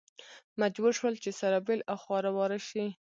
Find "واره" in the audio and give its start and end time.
2.37-2.59